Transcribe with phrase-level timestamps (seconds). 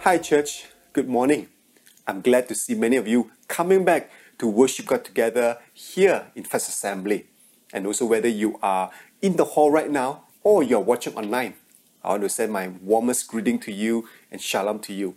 [0.00, 0.66] Hi, church.
[0.92, 1.48] Good morning.
[2.06, 6.44] I'm glad to see many of you coming back to worship God together here in
[6.44, 7.26] First Assembly.
[7.72, 11.54] And also, whether you are in the hall right now or you're watching online,
[12.04, 15.16] I want to send my warmest greeting to you and shalom to you.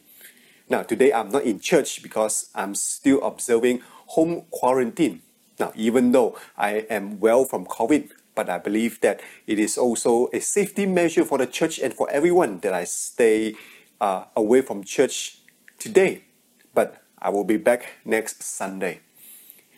[0.67, 5.21] Now, today I'm not in church because I'm still observing home quarantine.
[5.59, 8.09] Now, even though I am well from COVID,
[8.39, 12.09] but I believe that it is also a safety measure for the church and for
[12.09, 13.55] everyone that I stay
[13.99, 15.39] uh, away from church
[15.77, 16.23] today.
[16.73, 19.02] But I will be back next Sunday.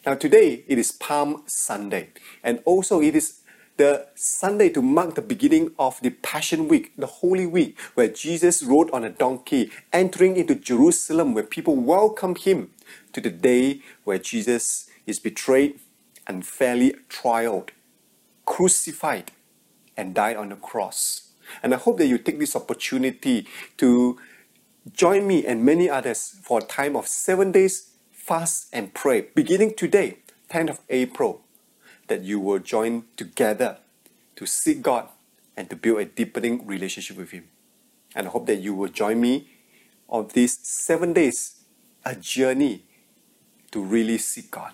[0.05, 2.09] Now, today it is Palm Sunday,
[2.43, 3.41] and also it is
[3.77, 8.61] the Sunday to mark the beginning of the Passion Week, the Holy Week, where Jesus
[8.61, 12.69] rode on a donkey, entering into Jerusalem, where people welcome him
[13.13, 15.79] to the day where Jesus is betrayed,
[16.27, 17.69] unfairly trialed,
[18.45, 19.31] crucified,
[19.97, 21.31] and died on the cross.
[21.61, 24.17] And I hope that you take this opportunity to
[24.91, 29.73] join me and many others for a time of seven days fast and pray, beginning
[29.75, 31.41] today, 10th of April,
[32.07, 33.77] that you will join together
[34.35, 35.07] to seek God
[35.57, 37.47] and to build a deepening relationship with Him.
[38.15, 39.49] And I hope that you will join me
[40.07, 41.61] on these seven days,
[42.03, 42.83] a journey
[43.71, 44.73] to really seek God.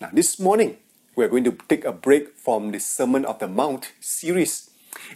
[0.00, 0.78] Now, this morning,
[1.16, 4.70] we're going to take a break from the Sermon of the Mount series.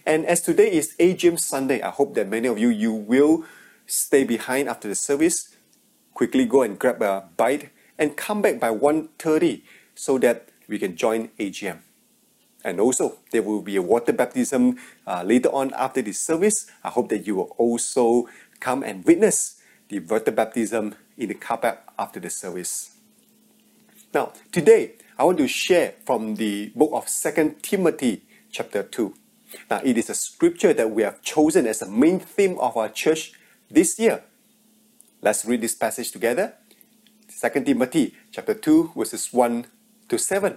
[0.07, 3.45] And as today is AGM Sunday, I hope that many of you you will
[3.87, 5.57] stay behind after the service,
[6.15, 9.63] quickly go and grab a bite and come back by 1.30
[9.95, 11.79] so that we can join AGM.
[12.65, 16.71] And also, there will be a water baptism uh, later on after the service.
[16.85, 18.29] I hope that you will also
[18.61, 22.97] come and witness the water baptism in the car after the service.
[24.13, 29.13] Now, today, I want to share from the book of 2 Timothy chapter 2.
[29.69, 32.89] Now, it is a scripture that we have chosen as the main theme of our
[32.89, 33.33] church
[33.69, 34.23] this year.
[35.21, 36.55] Let's read this passage together.
[37.41, 39.67] 2 Timothy chapter 2 verses 1
[40.09, 40.57] to 7.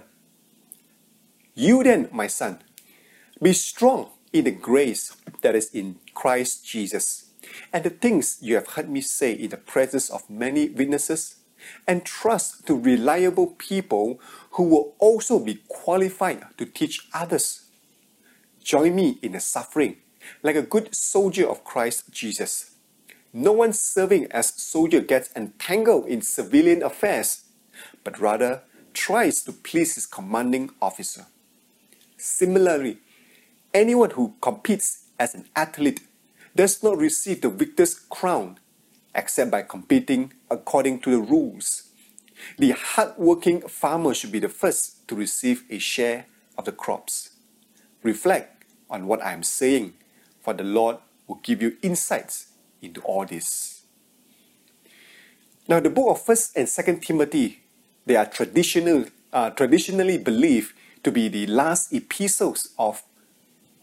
[1.56, 2.60] You then, my son,
[3.42, 7.32] be strong in the grace that is in Christ Jesus.
[7.72, 11.41] And the things you have heard me say in the presence of many witnesses,
[11.86, 14.20] and trust to reliable people
[14.52, 17.70] who will also be qualified to teach others.
[18.62, 19.96] Join me in the suffering,
[20.42, 22.72] like a good soldier of Christ Jesus.
[23.32, 27.44] No one serving as soldier gets entangled in civilian affairs,
[28.04, 28.62] but rather
[28.92, 31.26] tries to please his commanding officer.
[32.16, 32.98] Similarly,
[33.72, 36.00] anyone who competes as an athlete
[36.54, 38.58] does not receive the victor's crown
[39.14, 41.84] except by competing according to the rules.
[42.58, 46.26] The hard-working farmer should be the first to receive a share
[46.58, 47.30] of the crops.
[48.02, 49.94] Reflect on what I am saying,
[50.40, 50.96] for the Lord
[51.26, 52.48] will give you insights
[52.80, 53.82] into all this.
[55.68, 57.62] Now, the book of First and Second Timothy,
[58.04, 60.74] they are traditional, uh, traditionally believed
[61.04, 63.02] to be the last epistles of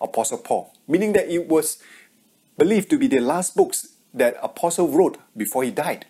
[0.02, 1.82] Apostle Paul, meaning that it was
[2.58, 6.06] believed to be the last books that Apostle wrote before he died.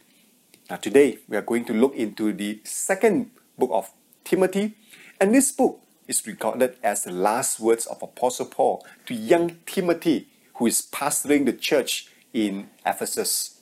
[0.70, 3.92] Now, today we are going to look into the second book of
[4.24, 4.76] Timothy,
[5.20, 10.28] and this book is recorded as the last words of Apostle Paul to young Timothy,
[10.56, 13.60] who is pastoring the church in Ephesus.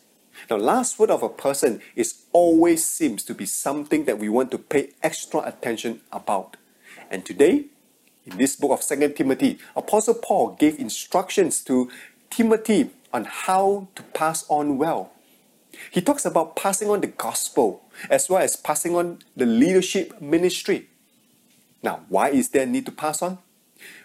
[0.49, 4.51] Now, last word of a person is always seems to be something that we want
[4.51, 6.57] to pay extra attention about.
[7.09, 7.65] And today,
[8.25, 11.89] in this book of Second Timothy, Apostle Paul gave instructions to
[12.29, 15.11] Timothy on how to pass on well.
[15.91, 20.87] He talks about passing on the gospel as well as passing on the leadership ministry.
[21.83, 23.37] Now, why is there need to pass on?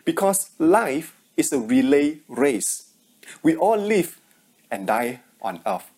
[0.04, 2.90] Because life is a relay race.
[3.42, 4.20] We all live
[4.70, 5.90] and die on earth.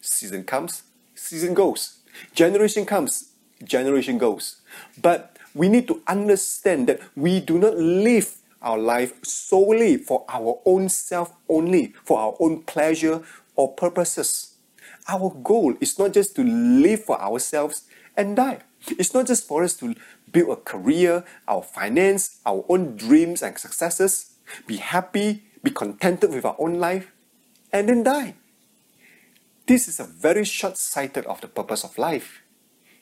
[0.00, 0.82] Season comes,
[1.14, 2.00] season goes.
[2.34, 3.32] Generation comes,
[3.62, 4.60] generation goes.
[5.00, 10.60] But we need to understand that we do not live our life solely for our
[10.64, 13.22] own self only, for our own pleasure
[13.54, 14.56] or purposes.
[15.08, 17.84] Our goal is not just to live for ourselves
[18.16, 18.60] and die.
[18.88, 19.94] It's not just for us to
[20.32, 24.34] build a career, our finance, our own dreams and successes,
[24.66, 27.12] be happy, be contented with our own life,
[27.72, 28.34] and then die.
[29.66, 32.42] This is a very short sighted of the purpose of life.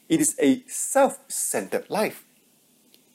[0.08, 2.24] It is a self centered life.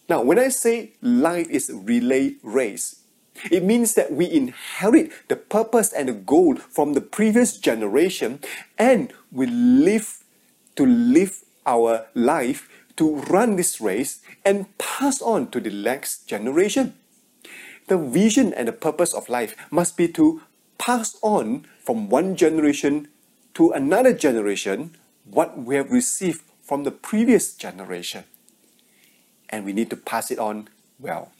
[0.10, 3.04] Now, when I say life is a relay race,
[3.52, 8.40] it means that we inherit the purpose and the goal from the previous generation
[8.78, 10.24] and we live
[10.76, 16.96] to live our life to run this race and pass on to the next generation.
[17.88, 20.42] the vision and the purpose of life must be to
[20.78, 23.08] pass on from one generation
[23.54, 24.96] to another generation
[25.26, 28.24] what we have received from the previous generation.
[29.50, 31.32] And we need to pass it on well.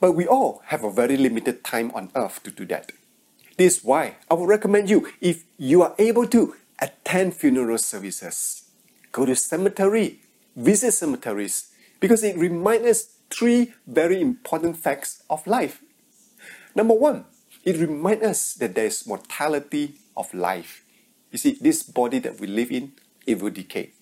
[0.00, 2.92] But we all have a very limited time on earth to do that.
[3.58, 8.70] This is why I would recommend you, if you are able to, attend funeral services.
[9.12, 10.20] Go to cemetery,
[10.56, 11.70] visit cemeteries,
[12.00, 15.82] because it reminds us three very important facts of life.
[16.74, 17.26] Number one,
[17.62, 20.82] it reminds us that there is mortality of life.
[21.30, 22.92] You see, this body that we live in,
[23.26, 23.92] it will decay.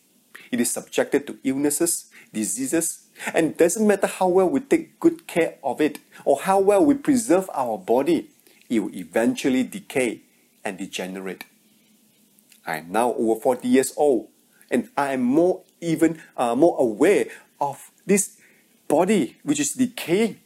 [0.51, 5.27] It is subjected to illnesses, diseases, and it doesn't matter how well we take good
[5.27, 8.31] care of it or how well we preserve our body,
[8.69, 10.23] it will eventually decay
[10.65, 11.45] and degenerate.
[12.67, 14.29] I am now over 40 years old
[14.71, 17.27] and I am more even uh, more aware
[17.61, 18.39] of this
[18.89, 20.41] body which is decaying.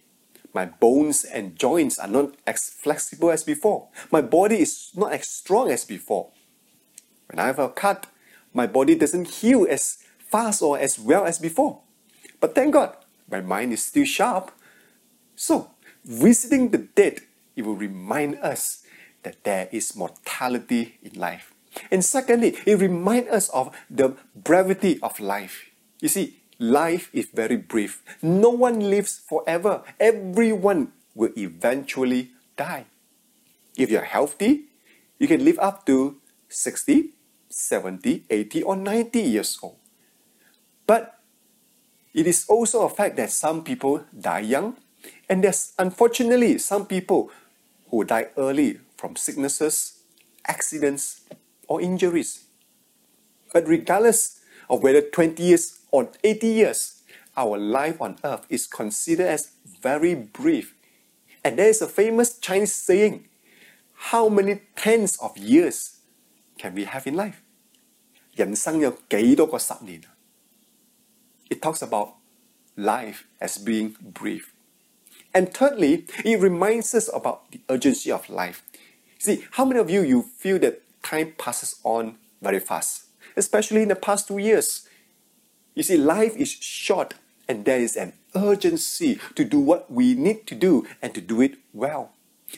[0.55, 3.89] My bones and joints are not as flexible as before.
[4.11, 6.29] My body is not as strong as before.
[7.29, 8.07] When I have a cut,
[8.53, 11.81] my body doesn't heal as fast or as well as before.
[12.41, 12.97] But thank God,
[13.31, 14.51] my mind is still sharp.
[15.37, 15.71] So,
[16.05, 17.21] visiting the dead,
[17.57, 18.85] it will remind us
[19.23, 21.55] that there is mortality in life.
[21.91, 25.71] And secondly, it reminds us of the brevity of life.
[26.01, 28.03] You see, life is very brief.
[28.21, 29.83] No one lives forever.
[29.99, 32.87] Everyone will eventually die.
[33.77, 34.67] If you're healthy,
[35.19, 37.11] you can live up to 60,
[37.53, 39.77] 70, 80, or 90 years old.
[40.87, 41.19] But
[42.15, 44.77] it is also a fact that some people die young,
[45.29, 47.31] and there's unfortunately some people
[47.91, 50.03] who die early from sicknesses,
[50.47, 51.23] accidents,
[51.69, 52.45] or injuries.
[53.53, 57.03] But regardless of whether 20 years or 80 years,
[57.37, 60.75] our life on earth is considered as very brief.
[61.45, 63.29] And there is a famous Chinese saying
[63.95, 65.99] how many tens of years
[66.59, 67.42] can we have in life?
[68.36, 70.02] 人生有几多个十年?
[71.50, 72.14] It talks about
[72.76, 74.54] life as being brief.
[75.34, 78.62] And thirdly, it reminds us about the urgency of life.
[79.20, 83.04] See, how many of you you feel that time passes on very fast,
[83.36, 84.88] especially in the past two years?
[85.76, 87.16] You see, life is short
[87.48, 91.42] and there is an urgency to do what we need to do and to do
[91.42, 92.12] it well.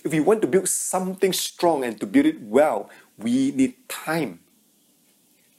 [0.03, 4.39] If we want to build something strong and to build it well, we need time.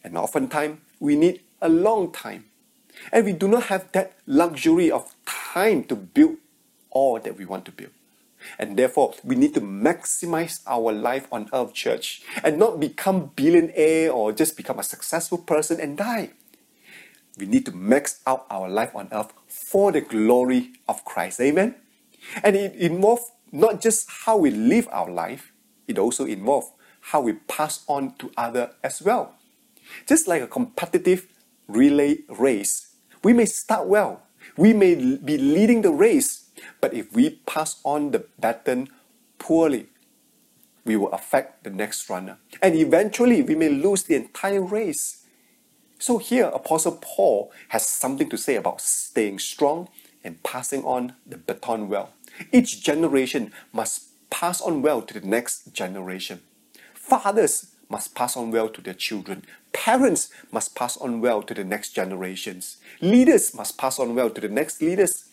[0.06, 2.46] And oftentimes, we need a long time.
[3.12, 6.38] And we do not have that luxury of time to build
[6.92, 7.90] all that we want to build.
[8.60, 14.12] And therefore, we need to maximize our life on earth, church, and not become billionaire
[14.12, 16.30] or just become a successful person and die.
[17.40, 21.42] We need to max out our life on earth for the glory of Christ.
[21.42, 21.74] Amen.
[22.44, 25.52] And it involves not just how we live our life,
[25.88, 26.68] it also involves
[27.02, 29.34] how we pass on to other as well.
[30.08, 31.28] Just like a competitive
[31.68, 34.24] relay race, we may start well,
[34.58, 36.50] we may be leading the race,
[36.82, 38.90] but if we pass on the baton
[39.40, 39.88] poorly,
[40.86, 42.38] we will affect the next runner.
[42.62, 45.26] And eventually, we may lose the entire race.
[45.98, 49.90] So, here, Apostle Paul has something to say about staying strong
[50.24, 52.12] and passing on the baton well.
[52.52, 56.42] Each generation must pass on well to the next generation.
[56.94, 59.44] Fathers must pass on well to their children.
[59.74, 62.78] Parents must pass on well to the next generations.
[63.02, 65.30] Leaders must pass on well to the next leaders.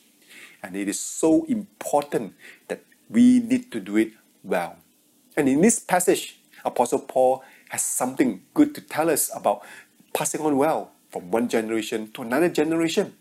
[0.62, 2.34] And it is so important
[2.68, 4.76] that we need to do it well.
[5.36, 9.62] And in this passage, Apostle Paul has something good to tell us about
[10.12, 13.14] passing on well from one generation to another generation.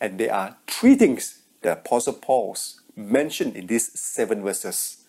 [0.00, 2.56] And there are three things that Apostle Paul
[2.96, 5.04] mentioned in these seven verses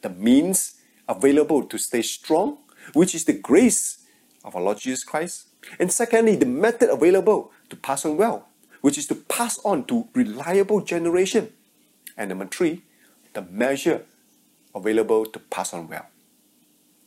[0.00, 0.74] the means
[1.08, 2.58] available to stay strong,
[2.92, 4.04] which is the grace
[4.44, 5.48] of our Lord Jesus Christ.
[5.78, 8.48] And secondly, the method available to pass on well,
[8.80, 11.52] which is to pass on to reliable generation.
[12.16, 12.82] And number three,
[13.34, 14.04] the measure
[14.74, 16.06] available to pass on well.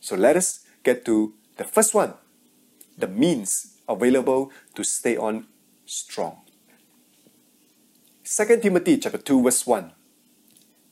[0.00, 2.14] So let us get to the first one,
[2.96, 5.46] the means available to stay on
[5.86, 6.38] strong.
[8.24, 9.92] 2 Timothy chapter 2 verse 1.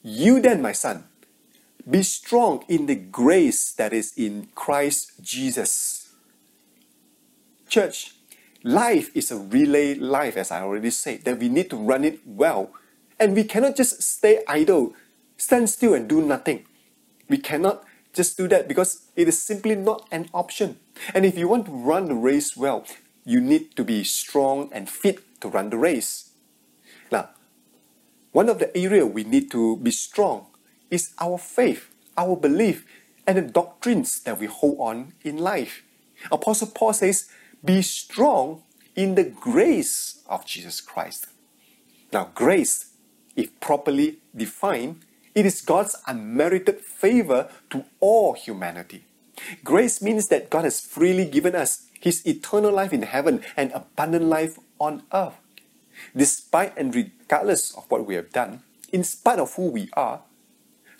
[0.02, 1.04] You then, my son,
[1.88, 6.12] be strong in the grace that is in Christ Jesus.
[7.68, 8.14] Church,
[8.62, 12.20] life is a relay life, as I already said, that we need to run it
[12.26, 12.70] well.
[13.18, 14.94] And we cannot just stay idle,
[15.36, 16.64] stand still and do nothing.
[17.28, 20.78] We cannot just do that because it is simply not an option.
[21.14, 22.84] And if you want to run the race well,
[23.24, 26.30] you need to be strong and fit to run the race.
[27.12, 27.30] Now,
[28.32, 30.46] one of the area we need to be strong
[30.90, 32.84] is our faith, our belief,
[33.26, 35.82] and the doctrines that we hold on in life.
[36.30, 37.28] Apostle Paul says,
[37.64, 38.62] Be strong
[38.96, 41.26] in the grace of Jesus Christ.
[42.12, 42.90] Now, grace,
[43.36, 45.00] if properly defined,
[45.34, 49.04] it is God's unmerited favor to all humanity.
[49.64, 54.24] Grace means that God has freely given us His eternal life in heaven and abundant
[54.24, 55.38] life on earth.
[56.16, 60.22] Despite and regardless of what we have done, in spite of who we are,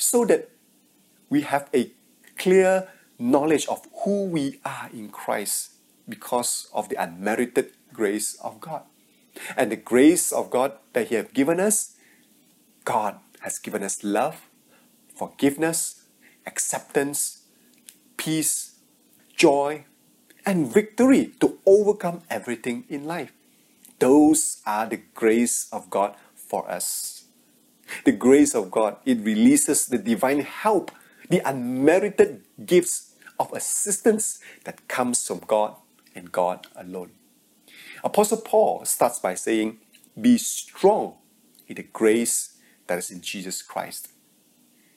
[0.00, 0.50] so that
[1.28, 1.92] we have a
[2.38, 2.88] clear
[3.18, 5.72] knowledge of who we are in Christ
[6.08, 8.82] because of the unmerited grace of God.
[9.56, 11.96] And the grace of God that He has given us,
[12.84, 14.48] God has given us love,
[15.14, 16.04] forgiveness,
[16.46, 17.42] acceptance,
[18.16, 18.76] peace,
[19.36, 19.84] joy,
[20.46, 23.32] and victory to overcome everything in life.
[23.98, 27.19] Those are the grace of God for us.
[28.04, 30.90] The grace of God, it releases the divine help,
[31.28, 35.76] the unmerited gifts of assistance that comes from God
[36.14, 37.12] and God alone.
[38.04, 39.78] Apostle Paul starts by saying,
[40.20, 41.16] Be strong
[41.68, 42.56] in the grace
[42.86, 44.08] that is in Jesus Christ.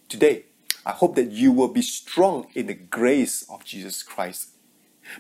[0.10, 0.46] Today,
[0.86, 4.50] I hope that you will be strong in the grace of Jesus Christ.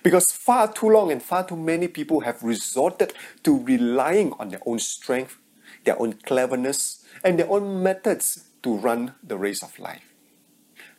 [0.01, 3.13] Because far too long and far too many people have resorted
[3.44, 5.38] to relying on their own strength,
[5.85, 10.13] their own cleverness, and their own methods to run the race of life.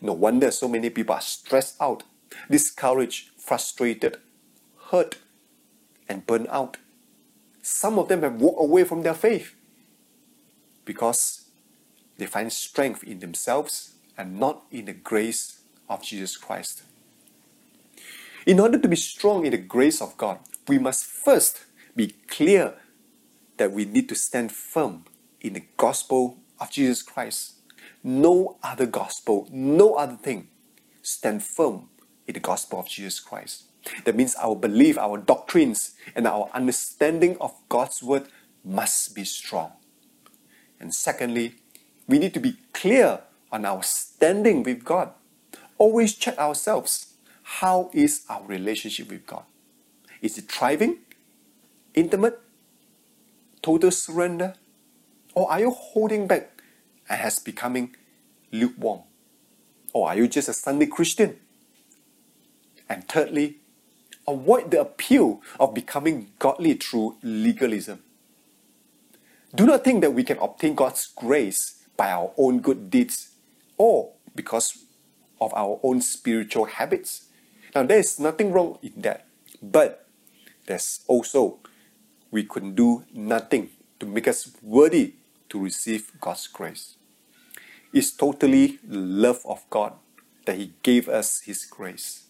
[0.00, 2.02] No wonder so many people are stressed out,
[2.50, 4.18] discouraged, frustrated,
[4.90, 5.16] hurt,
[6.08, 6.76] and burned out.
[7.62, 9.54] Some of them have walked away from their faith
[10.84, 11.46] because
[12.18, 16.82] they find strength in themselves and not in the grace of Jesus Christ.
[18.46, 20.38] In order to be strong in the grace of God,
[20.68, 21.64] we must first
[21.96, 22.74] be clear
[23.56, 25.04] that we need to stand firm
[25.40, 27.60] in the gospel of Jesus Christ.
[28.02, 30.48] No other gospel, no other thing.
[31.02, 31.88] Stand firm
[32.26, 33.64] in the gospel of Jesus Christ.
[34.04, 38.28] That means our belief, our doctrines, and our understanding of God's word
[38.64, 39.72] must be strong.
[40.80, 41.56] And secondly,
[42.06, 43.20] we need to be clear
[43.52, 45.10] on our standing with God.
[45.78, 47.14] Always check ourselves.
[47.42, 49.44] How is our relationship with God?
[50.22, 50.98] Is it thriving,
[51.94, 52.40] intimate,
[53.64, 54.54] total surrender?
[55.34, 56.62] Or are you holding back
[57.08, 57.96] and has becoming
[58.52, 59.00] lukewarm?
[59.92, 61.38] Or are you just a Sunday Christian?
[62.88, 63.56] And thirdly,
[64.28, 68.00] avoid the appeal of becoming godly through legalism.
[69.54, 73.30] Do not think that we can obtain God's grace by our own good deeds
[73.78, 74.84] or because
[75.40, 77.28] of our own spiritual habits.
[77.74, 79.26] Now, there is nothing wrong in that,
[79.62, 80.06] but
[80.66, 81.60] there's also
[82.34, 85.14] we could do nothing to make us worthy
[85.48, 86.96] to receive God's grace.
[87.92, 89.92] It's totally the love of God
[90.44, 92.24] that He gave us His grace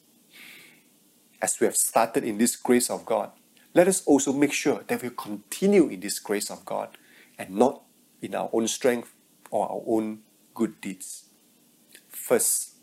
[1.44, 3.30] as we have started in this grace of God,
[3.74, 6.96] let us also make sure that we continue in this grace of God
[7.38, 7.82] and not
[8.22, 9.12] in our own strength
[9.50, 10.20] or our own
[10.54, 11.24] good deeds.
[12.08, 12.76] First,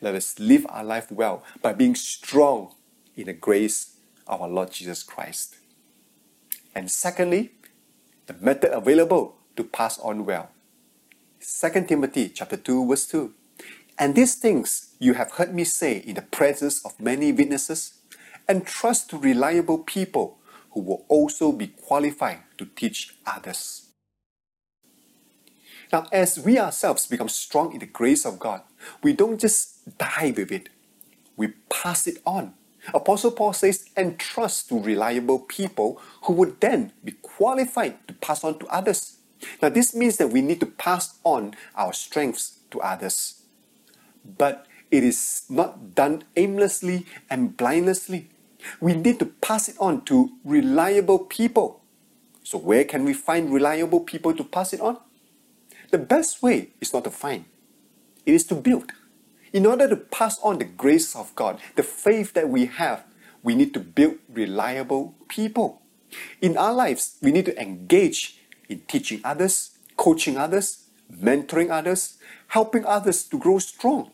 [0.00, 2.74] let us live our life well by being strong
[3.14, 5.56] in the grace of our Lord Jesus Christ.
[6.74, 7.52] And secondly,
[8.26, 10.50] the method available to pass on well.
[11.40, 13.32] 2 Timothy chapter 2 verse 2.
[13.98, 17.94] And these things you have heard me say in the presence of many witnesses,
[18.48, 20.38] and trust to reliable people
[20.72, 23.88] who will also be qualified to teach others.
[25.92, 28.62] Now, as we ourselves become strong in the grace of God,
[29.02, 30.70] we don't just die with it,
[31.36, 32.54] we pass it on.
[32.94, 38.44] Apostle Paul says, and trust to reliable people who would then be qualified to pass
[38.44, 39.18] on to others.
[39.60, 43.42] Now, this means that we need to pass on our strengths to others
[44.24, 48.28] but it is not done aimlessly and blindlessly.
[48.80, 51.82] We need to pass it on to reliable people.
[52.44, 54.98] So, where can we find reliable people to pass it on?
[55.90, 57.44] The best way is not to find,
[58.26, 58.92] it is to build.
[59.52, 63.04] In order to pass on the grace of God, the faith that we have,
[63.42, 65.82] we need to build reliable people.
[66.40, 68.38] In our lives, we need to engage
[68.70, 72.16] in teaching others, coaching others, mentoring others,
[72.48, 74.12] helping others to grow strong.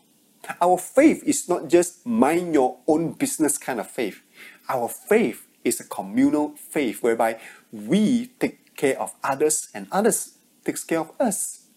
[0.61, 4.21] Our faith is not just mind your own business kind of faith.
[4.67, 7.39] Our faith is a communal faith whereby
[7.71, 10.33] we take care of others and others
[10.65, 11.67] takes care of us.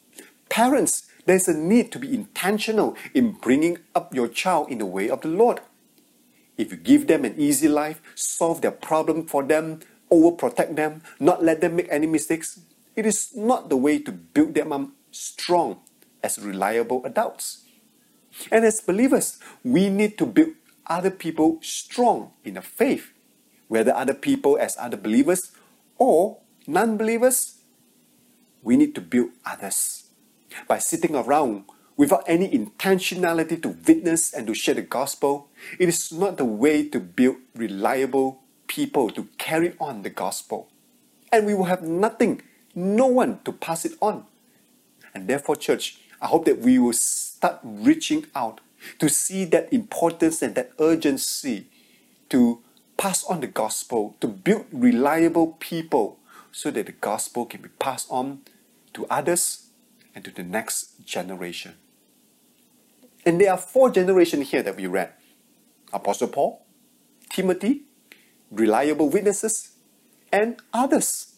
[0.48, 5.08] Parents, there's a need to be intentional in bringing up your child in the way
[5.08, 5.60] of the Lord.
[6.58, 11.42] If you give them an easy life, solve their problem for them, overprotect them, not
[11.42, 12.60] let them make any mistakes,
[12.94, 15.80] it is not the way to build them up strong
[16.22, 17.64] as reliable adults.
[18.50, 20.50] And as believers, we need to build
[20.86, 23.12] other people strong in the faith,
[23.68, 25.52] whether other people as other believers
[25.98, 27.58] or non believers.
[28.62, 30.01] We need to build others
[30.68, 31.64] by sitting around
[31.96, 35.48] without any intentionality to witness and to share the gospel.
[35.78, 40.68] It is not the way to build reliable people to carry on the gospel.
[41.30, 42.42] And we will have nothing,
[42.74, 44.24] no one to pass it on.
[45.14, 48.60] And therefore, church, I hope that we will start reaching out
[48.98, 51.66] to see that importance and that urgency
[52.30, 52.62] to
[52.96, 56.18] pass on the gospel, to build reliable people
[56.50, 58.40] so that the gospel can be passed on
[58.94, 59.68] to others
[60.14, 61.74] and to the next generation.
[63.24, 65.12] And there are four generations here that we read
[65.92, 66.64] Apostle Paul,
[67.30, 67.82] Timothy,
[68.50, 69.72] reliable witnesses,
[70.32, 71.36] and others.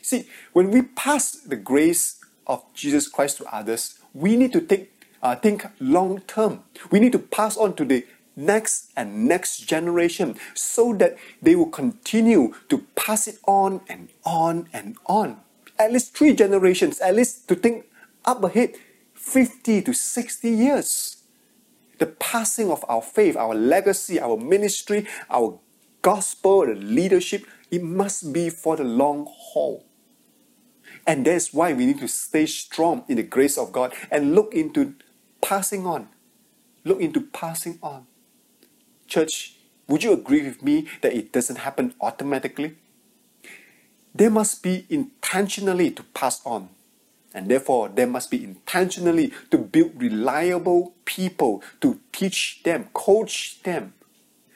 [0.00, 4.92] See, when we pass the grace of Jesus Christ to others, we need to take,
[5.22, 6.64] uh, think long term.
[6.90, 11.70] We need to pass on to the next and next generation so that they will
[11.70, 15.40] continue to pass it on and on and on.
[15.78, 17.86] At least three generations, at least to think
[18.24, 18.74] up ahead
[19.14, 21.22] 50 to 60 years.
[21.98, 25.58] The passing of our faith, our legacy, our ministry, our
[26.02, 29.84] gospel, the leadership, it must be for the long haul.
[31.06, 34.54] And that's why we need to stay strong in the grace of God and look
[34.54, 34.94] into
[35.40, 36.08] passing on.
[36.84, 38.06] Look into passing on.
[39.06, 39.56] Church,
[39.88, 42.76] would you agree with me that it doesn't happen automatically?
[44.14, 46.68] There must be intentionally to pass on.
[47.34, 53.94] And therefore, there must be intentionally to build reliable people to teach them, coach them,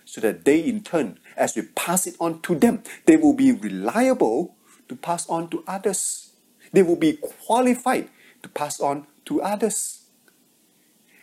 [0.05, 3.53] so that they in turn, as we pass it on to them, they will be
[3.53, 4.55] reliable
[4.89, 6.33] to pass on to others.
[6.73, 8.09] They will be qualified
[8.43, 10.07] to pass on to others.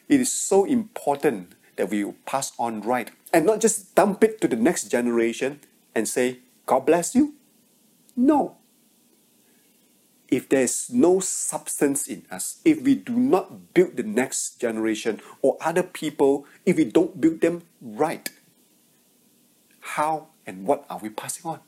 [0.09, 4.47] It is so important that we pass on right and not just dump it to
[4.47, 5.59] the next generation
[5.95, 7.35] and say, God bless you.
[8.15, 8.57] No.
[10.33, 15.57] If there's no substance in us, if we do not build the next generation or
[15.61, 18.27] other people, if we don't build them right,
[19.93, 21.59] how and what are we passing on?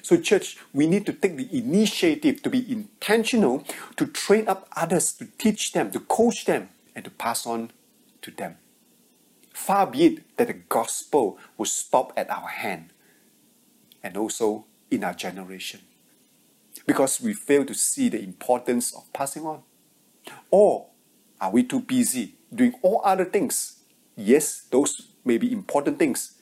[0.00, 3.64] So, church, we need to take the initiative to be intentional
[3.96, 7.72] to train up others, to teach them, to coach them, and to pass on
[8.22, 8.58] to them.
[9.52, 12.90] Far be it that the gospel will stop at our hand
[14.04, 15.80] and also in our generation
[16.86, 19.62] because we fail to see the importance of passing on.
[20.50, 20.86] Or
[21.40, 23.80] are we too busy doing all other things?
[24.16, 26.40] Yes, those may be important things,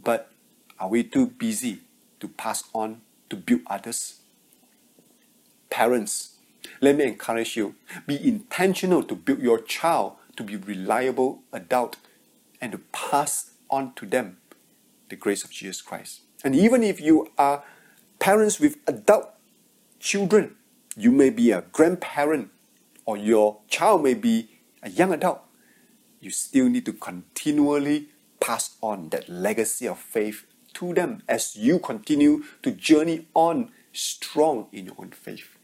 [0.00, 0.30] but
[0.78, 1.80] are we too busy
[2.20, 4.20] to pass on to build others?
[5.70, 6.36] Parents,
[6.80, 7.74] let me encourage you
[8.06, 11.96] be intentional to build your child to be reliable adult
[12.60, 14.38] and to pass on to them
[15.08, 16.22] the grace of Jesus Christ.
[16.42, 17.62] And even if you are
[18.18, 19.33] parents with adult
[20.04, 20.54] children,
[20.96, 22.50] you may be a grandparent
[23.06, 24.50] or your child may be
[24.82, 25.40] a young adult,
[26.20, 31.78] you still need to continually pass on that legacy of faith to them as you
[31.78, 35.56] continue to journey on strong in your own faith.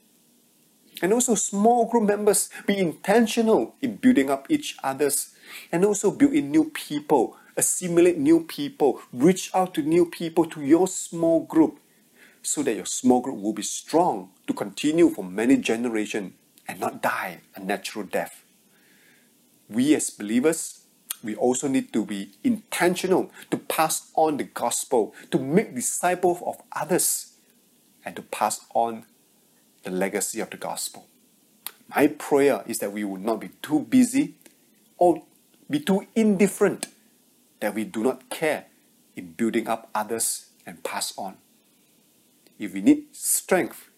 [1.02, 5.34] And also, small group members be intentional in building up each other's.
[5.72, 10.62] And also build in new people, assimilate new people, reach out to new people to
[10.62, 11.80] your small group
[12.42, 16.32] so that your small group will be strong to continue for many generations
[16.66, 18.44] and not die a natural death.
[19.68, 20.80] We as believers
[21.22, 26.62] we also need to be intentional to pass on the gospel, to make disciples of
[26.72, 27.34] others,
[28.04, 29.04] and to pass on
[29.82, 31.06] the legacy of the gospel.
[31.94, 34.34] My prayer is that we will not be too busy
[34.96, 35.22] or
[35.68, 36.88] be too indifferent
[37.60, 38.66] that we do not care
[39.16, 41.36] in building up others and pass on.
[42.60, 43.88] If we need strength,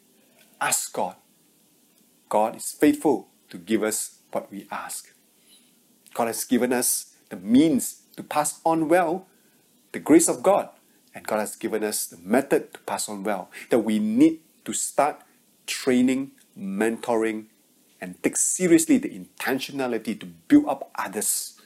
[0.60, 1.16] ask God.
[2.28, 5.12] God is faithful to give us what we ask.
[6.14, 9.26] God has given us the means to pass on well
[9.90, 10.68] the grace of God.
[11.12, 13.50] And God has given us the method to pass on well.
[13.70, 15.22] That we need to start
[15.66, 17.46] training, mentoring,
[18.00, 21.60] and take seriously the intentionality to build up others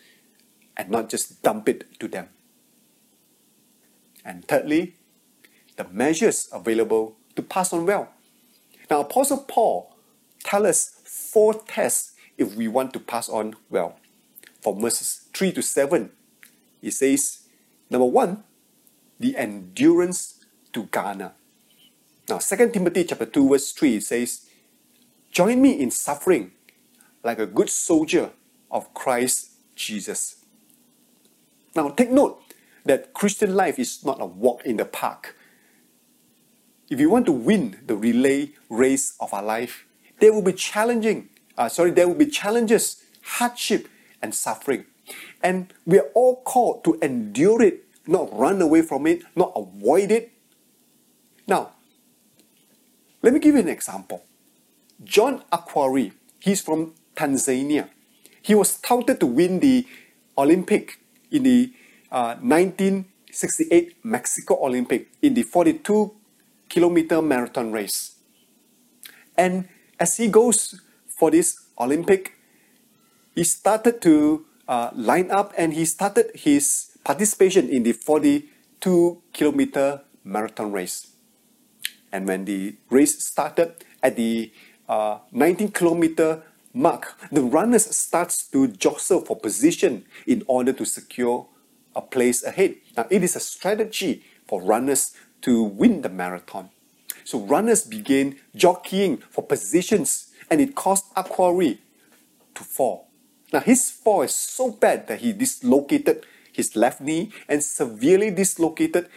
[0.76, 2.30] and not just dump it to them.
[4.24, 4.96] And thirdly,
[5.76, 8.08] the measures available to pass on well.
[8.90, 9.96] Now, Apostle Paul
[10.44, 13.98] tells us four tests if we want to pass on well
[14.66, 16.10] from verses 3 to 7,
[16.82, 17.46] it says,
[17.88, 18.42] number one,
[19.20, 21.32] the endurance to garner.
[22.28, 24.46] Now, 2 Timothy chapter 2, verse 3 says,
[25.30, 26.52] Join me in suffering
[27.22, 28.30] like a good soldier
[28.70, 30.44] of Christ Jesus.
[31.76, 32.42] Now, take note
[32.84, 35.36] that Christian life is not a walk in the park.
[36.88, 39.86] If you want to win the relay race of our life,
[40.20, 43.88] there will be challenging, uh, sorry, there will be challenges, hardship,
[44.22, 44.86] and suffering.
[45.42, 50.10] And we are all called to endure it, not run away from it, not avoid
[50.10, 50.32] it.
[51.46, 51.72] Now,
[53.22, 54.24] let me give you an example.
[55.02, 57.88] John Akhwari, he's from Tanzania.
[58.42, 59.86] He was touted to win the
[60.38, 61.72] Olympic in the
[62.12, 66.15] uh, 1968 Mexico Olympic in the 42
[66.68, 68.16] kilometer marathon race.
[69.36, 72.36] And as he goes for this Olympic,
[73.34, 80.02] he started to uh, line up and he started his participation in the 42 kilometer
[80.24, 81.12] marathon race.
[82.12, 84.52] And when the race started at the
[84.88, 91.46] uh, 19 kilometer mark, the runners starts to jostle for position in order to secure
[91.94, 92.76] a place ahead.
[92.96, 95.12] Now, it is a strategy for runners
[95.46, 96.70] to win the marathon.
[97.24, 101.78] So runners began jockeying for positions and it caused Akhwari
[102.54, 103.08] to fall.
[103.52, 109.08] Now his fall is so bad that he dislocated his left knee and severely dislocated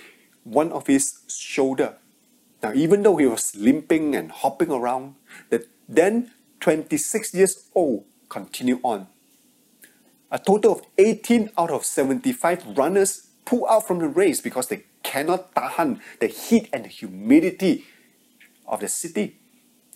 [0.44, 1.96] one of his shoulder.
[2.62, 5.16] Now even though he was limping and hopping around,
[5.50, 9.08] the then 26 years old continued on.
[10.32, 14.84] A total of 18 out of 75 runners pull out from the race because they
[15.02, 17.84] cannot tahan the heat and the humidity
[18.68, 19.38] of the city.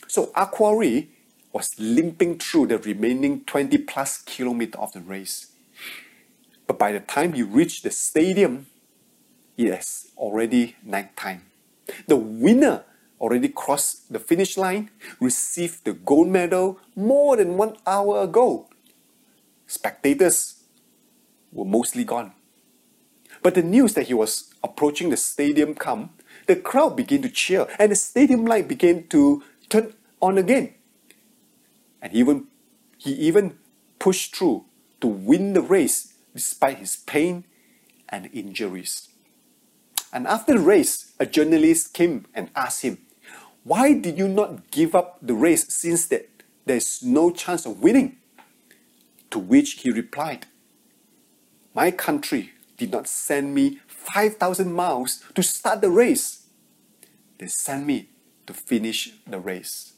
[0.07, 1.09] So Akhwari
[1.53, 5.53] was limping through the remaining 20 plus kilometers of the race.
[6.65, 8.65] But by the time he reached the stadium,
[9.55, 11.43] yes, already night time.
[12.07, 12.85] The winner
[13.21, 14.89] already crossed the finish line,
[15.19, 18.67] received the gold medal more than one hour ago.
[19.67, 20.63] Spectators
[21.51, 22.33] were mostly gone.
[23.43, 26.11] But the news that he was approaching the stadium come,
[26.47, 30.73] the crowd began to cheer and the stadium light began to turn on again.
[32.01, 32.47] And he even,
[32.97, 33.57] he even
[33.99, 34.65] pushed through
[35.01, 37.43] to win the race despite his pain
[38.07, 39.09] and injuries.
[40.13, 42.99] And after the race, a journalist came and asked him,
[43.63, 46.29] Why did you not give up the race since that
[46.65, 48.17] there's no chance of winning?
[49.31, 50.45] To which he replied,
[51.73, 52.51] My country
[52.85, 56.47] did not send me 5,000 miles to start the race.
[57.37, 58.09] They sent me
[58.47, 59.93] to finish the race.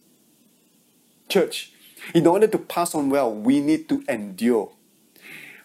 [1.28, 1.74] Church,
[2.14, 4.72] in order to pass on well, we need to endure.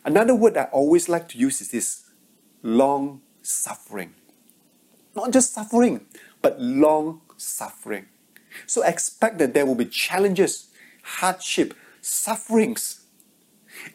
[0.04, 2.04] Another word I always like to use is this
[2.62, 4.14] long suffering.
[5.14, 6.06] Not just suffering,
[6.40, 8.06] but long suffering.
[8.66, 10.68] So expect that there will be challenges,
[11.02, 13.04] hardship, sufferings.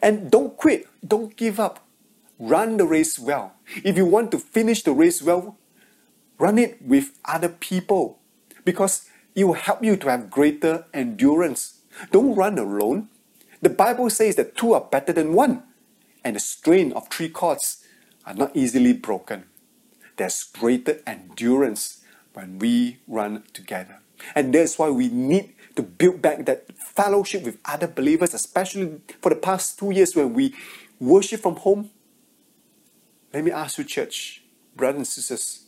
[0.02, 1.85] And don't quit, don't give up.
[2.38, 3.54] Run the race well.
[3.84, 5.56] If you want to finish the race well,
[6.38, 8.18] run it with other people
[8.64, 11.80] because it will help you to have greater endurance.
[12.12, 13.08] Don't run alone.
[13.62, 15.62] The Bible says that two are better than one,
[16.24, 17.84] and the strain of three cords
[18.26, 19.44] are not easily broken.
[20.16, 23.98] There's greater endurance when we run together.
[24.34, 29.30] And that's why we need to build back that fellowship with other believers, especially for
[29.30, 30.54] the past two years when we
[31.00, 31.90] worship from home
[33.36, 34.40] let me ask you, church,
[34.74, 35.66] brothers and sisters,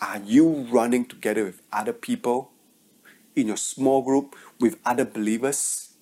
[0.00, 2.52] are you running together with other people
[3.34, 5.94] in your small group with other believers?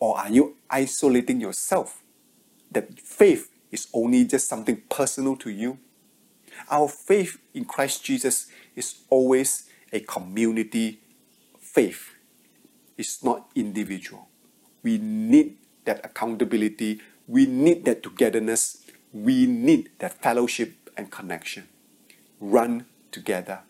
[0.00, 2.02] Or are you isolating yourself?
[2.72, 5.78] That faith is only just something personal to you.
[6.68, 10.98] Our faith in Christ Jesus is always a community
[11.60, 12.10] faith.
[12.98, 14.26] It's not individual.
[14.82, 17.00] We need that accountability.
[17.28, 18.81] We need that togetherness
[19.12, 21.68] we need that fellowship and connection.
[22.40, 23.60] Run together.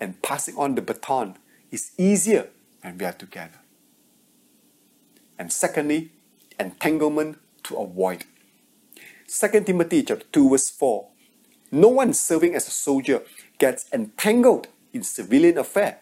[0.00, 1.36] And passing on the baton
[1.70, 2.48] is easier
[2.82, 3.60] when we are together.
[5.38, 6.10] And secondly,
[6.58, 8.24] entanglement to avoid.
[9.28, 11.08] 2 Timothy chapter 2 verse 4.
[11.72, 13.22] No one serving as a soldier
[13.58, 16.00] gets entangled in civilian affair,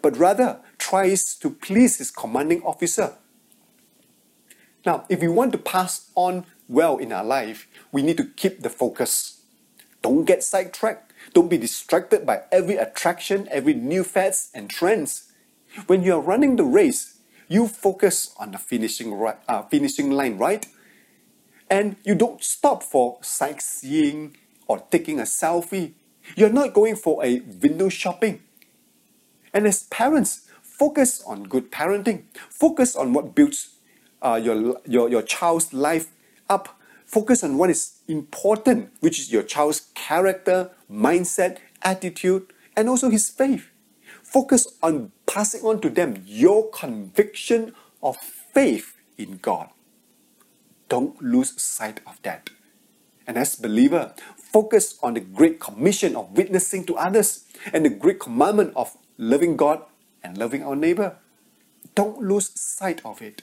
[0.00, 3.14] but rather tries to please his commanding officer.
[4.86, 8.62] Now, if we want to pass on well in our life, we need to keep
[8.62, 9.42] the focus.
[10.02, 11.12] Don't get sidetracked.
[11.34, 15.32] Don't be distracted by every attraction, every new fads and trends.
[15.86, 19.12] When you are running the race, you focus on the finishing,
[19.48, 20.66] uh, finishing line, right?
[21.68, 25.92] And you don't stop for sightseeing or taking a selfie.
[26.36, 28.42] You're not going for a window shopping.
[29.52, 32.24] And as parents, focus on good parenting.
[32.48, 33.70] Focus on what builds
[34.22, 36.08] uh, your, your, your child's life
[36.50, 36.68] up.
[37.06, 43.30] Focus on what is important, which is your child's character, mindset, attitude, and also his
[43.30, 43.68] faith.
[44.24, 49.70] Focus on passing on to them your conviction of faith in God.
[50.88, 52.50] Don't lose sight of that.
[53.26, 57.90] And as a believer, focus on the great commission of witnessing to others and the
[57.90, 59.82] great commandment of loving God
[60.24, 61.16] and loving our neighbor.
[61.94, 63.42] Don't lose sight of it.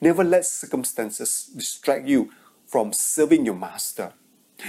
[0.00, 2.32] Never let circumstances distract you
[2.66, 4.12] from serving your master.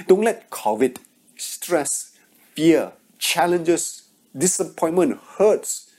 [0.08, 0.98] Don't let COVID,
[1.38, 2.18] stress,
[2.54, 5.92] fear, challenges, disappointment, hurts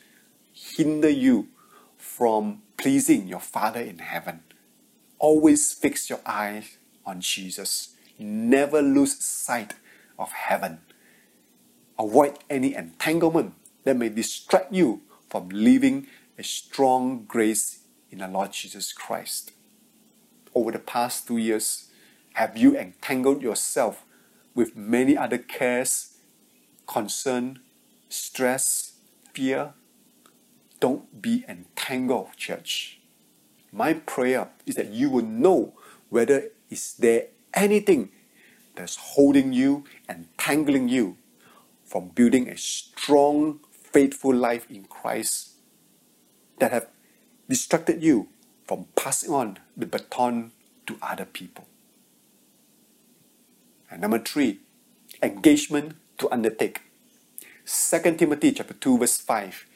[0.53, 1.49] hinder you
[1.97, 4.41] from pleasing your Father in heaven.
[5.19, 7.95] Always fix your eyes on Jesus.
[8.19, 9.75] Never lose sight
[10.19, 10.81] of heaven.
[11.99, 16.07] Avoid any entanglement that may distract you from living
[16.39, 17.82] a strong grace
[18.13, 19.53] in the Lord Jesus Christ.
[20.55, 21.89] Over the past two years,
[22.35, 24.05] have you entangled yourself
[24.55, 26.19] with many other cares,
[26.87, 27.61] concern,
[28.09, 28.93] stress,
[29.33, 29.73] fear?
[30.79, 33.01] Don't be entangled, church.
[33.73, 35.73] My prayer is that you will know
[36.11, 38.11] whether is there anything
[38.75, 41.17] that's holding you and tangling you
[41.85, 45.53] from building a strong, faithful life in Christ
[46.59, 46.89] that have
[47.53, 48.29] distracted you
[48.65, 50.53] from passing on the baton
[50.87, 51.67] to other people.
[53.91, 54.61] And number three,
[55.23, 56.81] engagement to undertake.
[57.67, 59.67] 2 Timothy chapter 2, verse 5.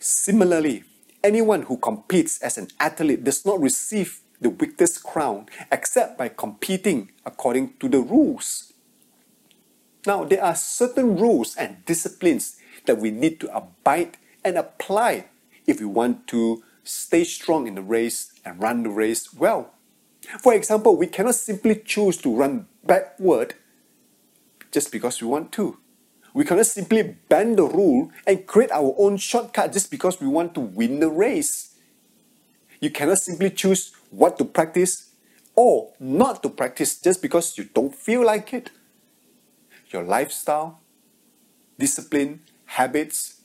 [0.00, 0.82] Similarly,
[1.22, 7.12] anyone who competes as an athlete does not receive the victor's crown except by competing
[7.24, 8.72] according to the rules.
[10.08, 15.26] Now, there are certain rules and disciplines that we need to abide and apply
[15.68, 19.74] if we want to stay strong in the race and run the race well.
[20.40, 23.54] For example, we cannot simply choose to run backward
[24.70, 25.78] just because we want to.
[26.32, 30.54] We cannot simply bend the rule and create our own shortcut just because we want
[30.54, 31.74] to win the race.
[32.80, 35.10] You cannot simply choose what to practice
[35.56, 38.70] or not to practice just because you don't feel like it.
[39.90, 40.80] Your lifestyle,
[41.78, 43.39] discipline, habits,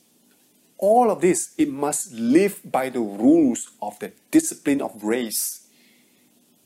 [0.78, 5.66] all of this, it must live by the rules of the discipline of race.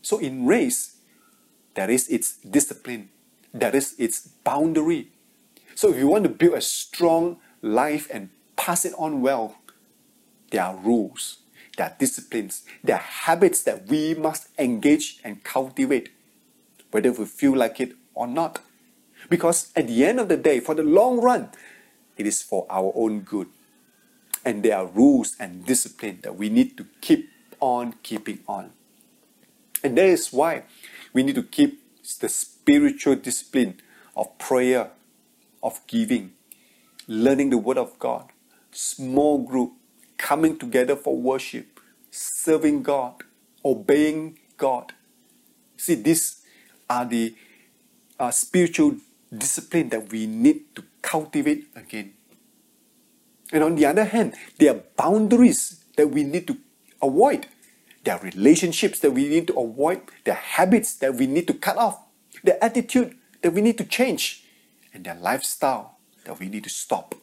[0.03, 0.97] So in race,
[1.75, 3.11] there is its discipline,
[3.53, 5.09] there is its boundary.
[5.75, 9.57] So if you want to build a strong life and pass it on well,
[10.51, 11.39] there are rules,
[11.77, 16.11] there are disciplines, there are habits that we must engage and cultivate,
[16.91, 18.61] whether we feel like it or not.
[19.29, 21.51] Because at the end of the day, for the long run,
[22.17, 23.49] it is for our own good.
[24.45, 27.29] And there are rules and discipline that we need to keep
[27.61, 28.73] on keeping on.
[29.83, 30.65] And that is why
[31.13, 31.83] we need to keep
[32.21, 33.81] the spiritual discipline
[34.17, 34.91] of prayer,
[35.63, 36.33] of giving,
[37.07, 38.31] learning the Word of God,
[38.73, 39.73] small group,
[40.17, 43.23] coming together for worship, serving God,
[43.65, 44.93] obeying God.
[45.77, 46.43] See, these
[46.89, 47.35] are the
[48.19, 48.97] uh, spiritual
[49.35, 52.15] discipline that we need to cultivate again.
[53.53, 56.57] And on the other hand, there are boundaries that we need to
[57.03, 57.47] avoid.
[58.05, 60.03] There are relationships that we need to avoid.
[60.25, 61.99] There are habits that we need to cut off.
[62.45, 64.45] There are attitude that we need to change.
[64.95, 67.15] And their lifestyle that we need to stop.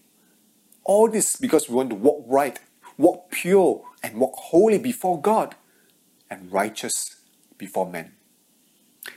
[0.83, 2.59] All this because we want to walk right,
[2.97, 5.55] walk pure, and walk holy before God
[6.29, 7.17] and righteous
[7.57, 8.13] before men.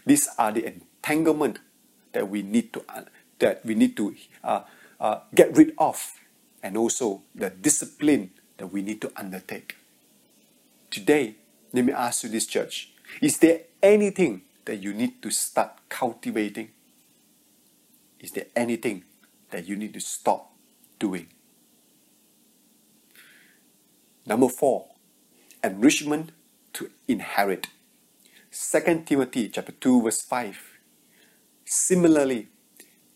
[0.06, 1.58] These are the entanglement
[2.12, 3.02] that we need to uh,
[3.38, 4.62] that we need to uh,
[5.00, 6.19] uh, get rid of,
[6.62, 9.76] and also the discipline that we need to undertake.
[10.90, 11.36] Today,
[11.72, 16.70] let me ask you this, church: Is there anything that you need to start cultivating?
[18.18, 19.04] Is there anything
[19.50, 20.52] that you need to stop
[20.98, 21.28] doing?
[24.26, 24.86] Number four,
[25.64, 26.32] enrichment
[26.74, 27.68] to inherit.
[28.52, 30.58] 2 Timothy chapter 2 verse 5
[31.64, 32.48] Similarly,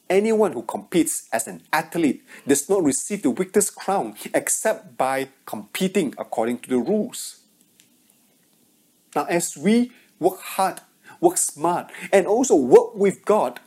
[0.08, 6.14] anyone who competes as an athlete does not receive the victor's crown except by competing
[6.18, 7.40] according to the rules.
[9.14, 10.80] Now, as we work hard,
[11.20, 13.60] work smart, and also work with God,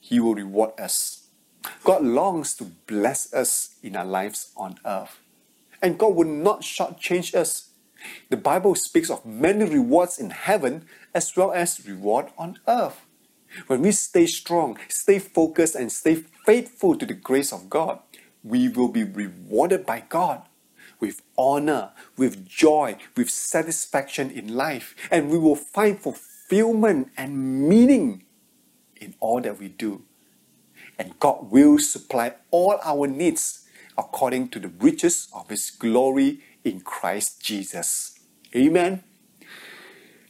[0.00, 1.26] He will reward us.
[1.84, 5.18] God longs to bless us in our lives on earth.
[5.82, 7.70] And God will not shortchange us.
[8.30, 13.04] The Bible speaks of many rewards in heaven as well as reward on earth.
[13.66, 18.00] When we stay strong, stay focused, and stay faithful to the grace of God,
[18.42, 20.42] we will be rewarded by God
[21.00, 28.24] with honor, with joy, with satisfaction in life, and we will find fulfillment and meaning
[29.00, 30.02] in all that we do.
[30.98, 36.80] And God will supply all our needs according to the riches of His glory in
[36.80, 38.18] Christ Jesus.
[38.54, 39.04] Amen.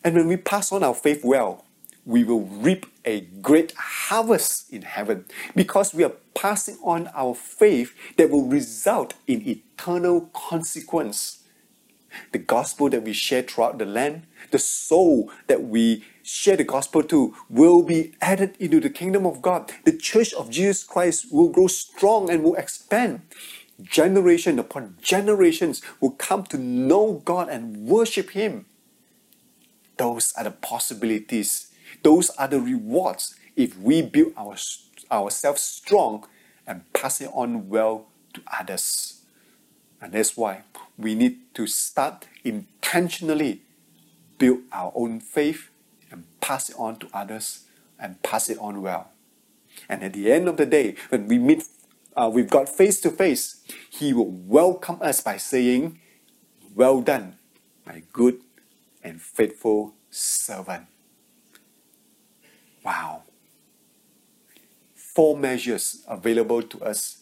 [0.05, 1.65] And when we pass on our faith well,
[2.09, 7.95] we will reap a great harvest in heaven because we are passing on our faith
[8.17, 11.45] that will result in eternal consequence.
[12.33, 17.03] The gospel that we share throughout the land, the soul that we share the gospel
[17.05, 19.71] to, will be added into the kingdom of God.
[19.85, 23.21] The church of Jesus Christ will grow strong and will expand.
[23.83, 28.65] Generation upon generations will come to know God and worship Him.
[29.99, 31.68] Those are the possibilities
[32.03, 34.57] those are the rewards if we build our,
[35.11, 36.27] ourselves strong
[36.67, 39.23] and pass it on well to others.
[40.01, 40.63] And that's why
[40.97, 43.63] we need to start intentionally
[44.39, 45.71] build our own faith
[46.11, 47.65] and pass it on to others
[47.99, 49.11] and pass it on well.
[49.89, 51.65] And at the end of the day, when we meet
[52.17, 56.01] uh, with God face to face, He will welcome us by saying,
[56.75, 57.37] Well done,
[57.87, 58.41] my good
[59.03, 60.87] and faithful servant.
[62.89, 63.25] Wow.
[64.95, 67.19] Four measures available to us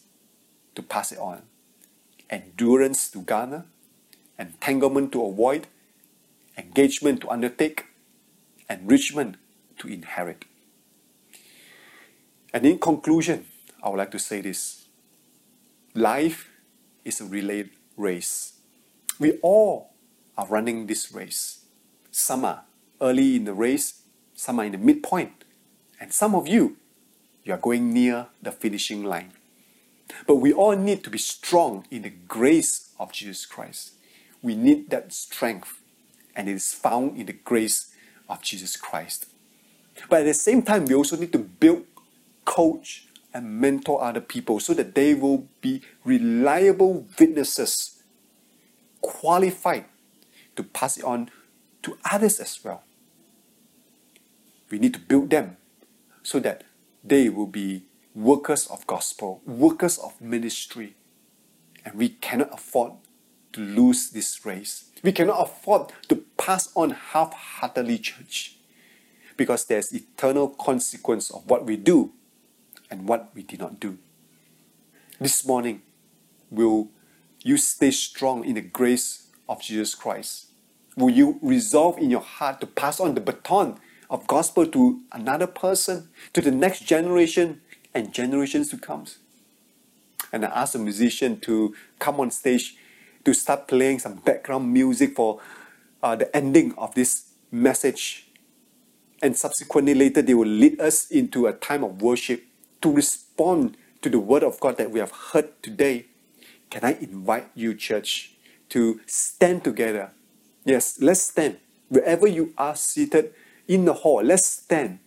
[0.75, 1.41] to pass it on
[2.29, 3.65] endurance to garner,
[4.39, 5.67] entanglement to avoid,
[6.57, 7.85] engagement to undertake,
[8.69, 9.35] enrichment
[9.77, 10.45] to inherit.
[12.53, 13.45] And in conclusion,
[13.83, 14.87] I would like to say this
[15.93, 16.49] life
[17.03, 18.53] is a relay race.
[19.19, 19.91] We all
[20.37, 21.65] are running this race.
[22.11, 22.63] Some are
[23.01, 24.01] early in the race,
[24.33, 25.43] some are in the midpoint,
[25.99, 26.77] and some of you,
[27.43, 29.31] you are going near the finishing line.
[30.25, 33.93] But we all need to be strong in the grace of Jesus Christ.
[34.41, 35.81] We need that strength,
[36.35, 37.93] and it is found in the grace
[38.29, 39.27] of Jesus Christ.
[40.09, 41.85] But at the same time, we also need to build,
[42.45, 48.01] coach, and mentor other people so that they will be reliable witnesses,
[49.01, 49.85] qualified
[50.55, 51.29] to pass it on
[51.83, 52.83] to others as well.
[54.69, 55.57] We need to build them
[56.27, 56.65] so that
[57.05, 60.93] they will be workers of gospel, workers of ministry.
[61.85, 62.91] And we cannot afford
[63.53, 64.91] to lose this race.
[65.01, 68.57] We cannot afford to pass on half heartedly church
[69.37, 72.11] because there's eternal consequence of what we do
[72.91, 73.97] and what we did not do.
[75.21, 75.81] This morning,
[76.51, 76.89] will
[77.41, 80.47] you stay strong in the grace of Jesus Christ?
[80.97, 83.79] Will you resolve in your heart to pass on the baton
[84.09, 87.61] of gospel to another person, to the next generation
[87.93, 89.05] and generations to come.
[90.31, 92.77] And I asked a musician to come on stage
[93.25, 95.39] to start playing some background music for
[96.01, 98.27] uh, the ending of this message.
[99.21, 102.43] And subsequently, later, they will lead us into a time of worship
[102.81, 106.05] to respond to the word of God that we have heard today.
[106.69, 108.33] Can I invite you, church,
[108.69, 110.11] to stand together?
[110.65, 111.57] Yes, let's stand.
[111.89, 113.33] Wherever you are seated,
[113.67, 114.23] in the hall.
[114.23, 114.99] Let's stand.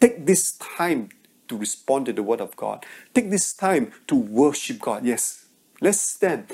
[0.00, 1.10] Take this time
[1.48, 2.84] to respond to the word of God.
[3.14, 5.04] Take this time to worship God.
[5.04, 5.46] Yes,
[5.80, 6.52] let's stand.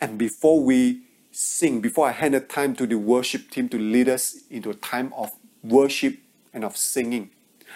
[0.00, 4.08] And before we sing, before I hand the time to the worship team to lead
[4.08, 5.30] us into a time of
[5.62, 6.18] worship
[6.52, 7.30] and of singing,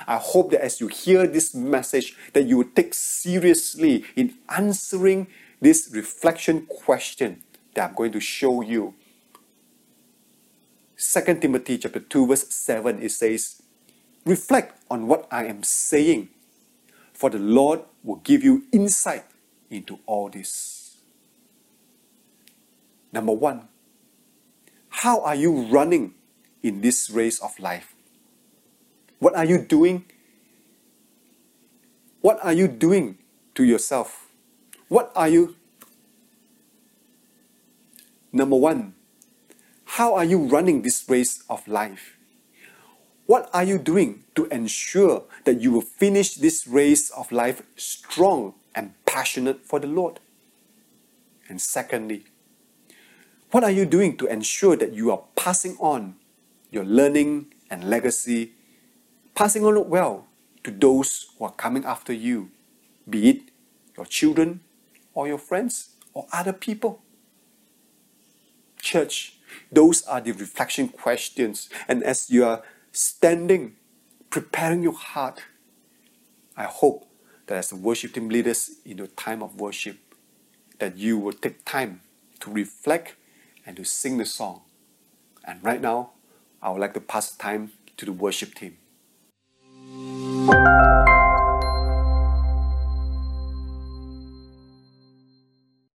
[0.06, 5.26] I hope that as you hear this message, that you will take seriously in answering
[5.60, 7.42] this reflection question
[7.74, 8.94] that I'm going to show you
[11.00, 13.62] 2 Timothy chapter 2 verse 7 it says,
[14.26, 16.28] Reflect on what I am saying,
[17.14, 19.24] for the Lord will give you insight
[19.70, 20.98] into all this.
[23.12, 23.68] Number one,
[24.90, 26.12] how are you running
[26.62, 27.94] in this race of life?
[29.20, 30.04] What are you doing?
[32.20, 33.16] What are you doing
[33.54, 34.28] to yourself?
[34.88, 35.56] What are you?
[38.32, 38.94] Number one,
[39.94, 42.16] how are you running this race of life?
[43.26, 48.54] What are you doing to ensure that you will finish this race of life strong
[48.72, 50.20] and passionate for the Lord?
[51.48, 52.24] And secondly,
[53.50, 56.14] what are you doing to ensure that you are passing on
[56.70, 58.52] your learning and legacy,
[59.34, 60.28] passing on it well
[60.62, 62.52] to those who are coming after you,
[63.08, 63.42] be it
[63.96, 64.60] your children
[65.14, 67.02] or your friends or other people?
[68.80, 69.39] Church,
[69.70, 71.68] those are the reflection questions.
[71.88, 73.76] And as you are standing,
[74.30, 75.42] preparing your heart,
[76.56, 77.06] I hope
[77.46, 79.98] that as the worship team leaders in your time of worship,
[80.78, 82.00] that you will take time
[82.40, 83.14] to reflect
[83.66, 84.62] and to sing the song.
[85.44, 86.12] And right now,
[86.62, 88.76] I would like to pass the time to the worship team.